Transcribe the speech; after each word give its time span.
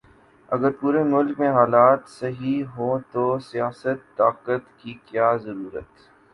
اگر 0.49 0.71
پورے 0.79 1.03
ملک 1.03 1.39
میں 1.39 1.51
حالات 1.51 2.01
صحیح 2.09 2.63
ھوں 2.73 2.95
تو 3.11 3.23
سیاست، 3.49 3.99
طاقت، 4.17 4.63
کی 4.79 4.93
کیا 5.05 5.35
ضرورت 5.45 5.91